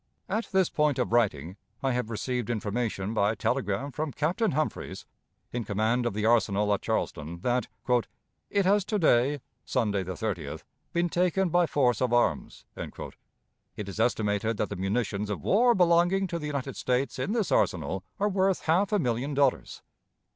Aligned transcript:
At 0.27 0.47
this 0.51 0.67
point 0.67 0.97
of 0.97 1.13
writing 1.13 1.57
I 1.83 1.91
have 1.91 2.09
received 2.09 2.49
information, 2.49 3.13
by 3.13 3.35
telegram, 3.35 3.91
from 3.91 4.11
Captain 4.11 4.53
Humphreys, 4.53 5.05
in 5.53 5.63
command 5.63 6.07
of 6.07 6.15
the 6.15 6.25
arsenal 6.25 6.73
at 6.73 6.81
Charleston, 6.81 7.41
that 7.41 7.67
"it 8.49 8.65
has 8.65 8.83
to 8.85 8.97
day 8.97 9.41
(Sunday, 9.63 10.01
the 10.01 10.13
30th) 10.15 10.63
been 10.91 11.07
taken 11.07 11.49
by 11.49 11.67
force 11.67 12.01
of 12.01 12.13
arms." 12.13 12.65
It 12.75 13.87
is 13.87 13.99
estimated 13.99 14.57
that 14.57 14.69
the 14.69 14.75
munitions 14.75 15.29
of 15.29 15.43
war 15.43 15.75
belonging 15.75 16.25
to 16.29 16.39
the 16.39 16.47
United 16.47 16.75
States 16.75 17.19
in 17.19 17.33
this 17.33 17.51
arsenal 17.51 18.03
are 18.19 18.27
worth 18.27 18.61
half 18.61 18.91
a 18.91 18.97
million 18.97 19.33
of 19.33 19.35
dollars. 19.35 19.83